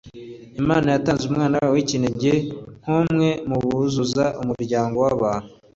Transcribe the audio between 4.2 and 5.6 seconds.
umuryango w'abantu,